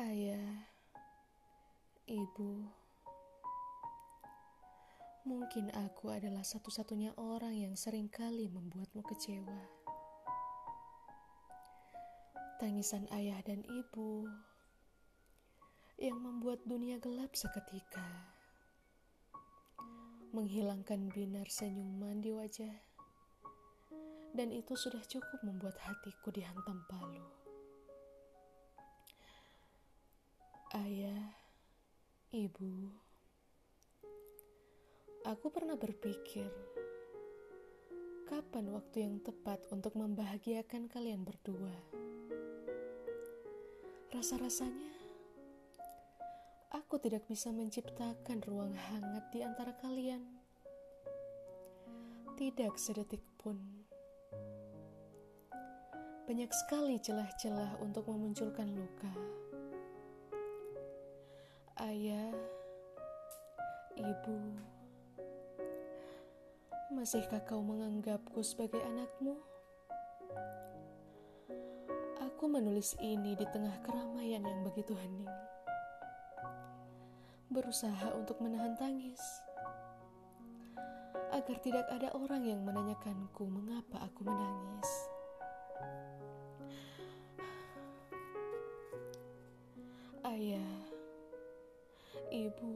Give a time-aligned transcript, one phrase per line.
[0.00, 0.64] Ayah,
[2.08, 2.64] ibu,
[5.28, 9.60] mungkin aku adalah satu-satunya orang yang sering kali membuatmu kecewa.
[12.56, 14.24] Tangisan ayah dan ibu
[16.00, 18.32] yang membuat dunia gelap seketika,
[20.32, 22.72] menghilangkan binar senyuman di wajah,
[24.32, 27.39] dan itu sudah cukup membuat hatiku dihantam palu.
[30.70, 31.34] Ayah,
[32.30, 32.94] ibu,
[35.26, 36.46] aku pernah berpikir,
[38.30, 41.74] kapan waktu yang tepat untuk membahagiakan kalian berdua?
[44.14, 44.94] Rasa-rasanya,
[46.70, 50.22] aku tidak bisa menciptakan ruang hangat di antara kalian.
[52.38, 53.58] Tidak sedetik pun.
[56.30, 59.40] Banyak sekali celah-celah untuk memunculkan luka
[61.80, 62.28] ayah,
[63.96, 64.36] ibu,
[66.92, 69.40] masihkah kau menganggapku sebagai anakmu?
[72.20, 75.32] Aku menulis ini di tengah keramaian yang begitu hening.
[77.48, 79.20] Berusaha untuk menahan tangis.
[81.32, 84.90] Agar tidak ada orang yang menanyakanku mengapa aku menangis.
[92.50, 92.74] Ibu,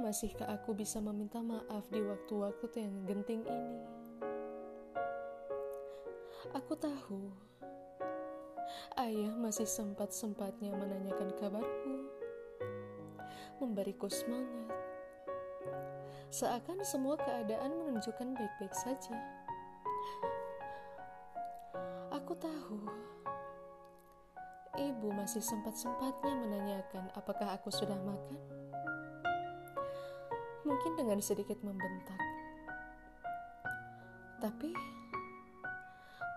[0.00, 3.76] masihkah aku bisa meminta maaf di waktu-waktu yang genting ini?
[6.56, 7.28] Aku tahu.
[8.96, 12.08] Ayah masih sempat-sempatnya menanyakan kabarku,
[13.60, 14.72] memberiku semangat,
[16.32, 19.16] seakan semua keadaan menunjukkan baik-baik saja.
[22.16, 22.80] Aku tahu
[24.72, 28.40] Ibu masih sempat-sempatnya menanyakan apakah aku sudah makan.
[30.64, 32.16] Mungkin dengan sedikit membentak.
[34.40, 34.72] Tapi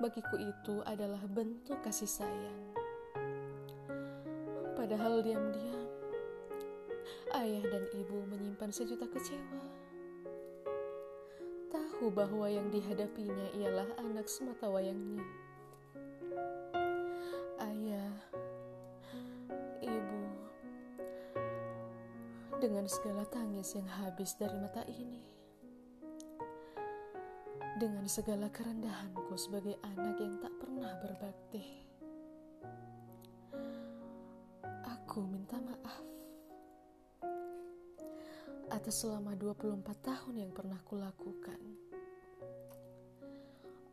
[0.03, 2.75] bagiku itu adalah bentuk kasih sayang.
[4.75, 5.88] Padahal diam-diam
[7.40, 9.63] ayah dan ibu menyimpan sejuta kecewa.
[11.72, 15.23] Tahu bahwa yang dihadapinya ialah anak semata wayangnya.
[22.59, 25.19] Dengan segala tangis yang habis dari mata ini,
[27.75, 31.63] dengan segala kerendahanku sebagai anak yang tak pernah berbakti,
[34.88, 35.99] aku minta maaf
[38.72, 41.59] atas selama 24 tahun yang pernah kulakukan.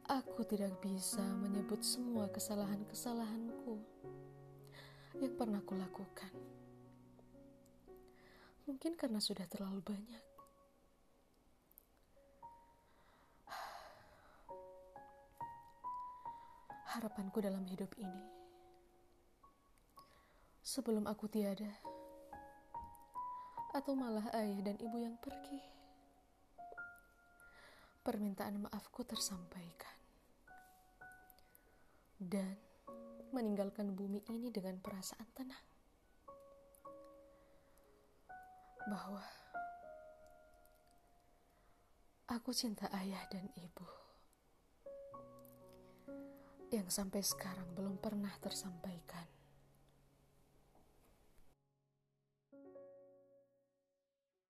[0.06, 3.80] Aku tidak bisa menyebut semua kesalahan-kesalahanku
[5.18, 6.61] yang pernah kulakukan.
[8.62, 10.24] Mungkin karena sudah terlalu banyak.
[16.92, 18.22] Harapanku dalam hidup ini,
[20.60, 21.72] sebelum aku tiada,
[23.72, 25.56] atau malah ayah dan ibu yang pergi,
[28.04, 29.96] permintaan maafku tersampaikan,
[32.20, 32.60] dan
[33.32, 35.66] meninggalkan bumi ini dengan perasaan tenang
[38.88, 39.22] bahwa
[42.30, 43.86] aku cinta ayah dan ibu
[46.72, 49.41] yang sampai sekarang belum pernah tersampaikan.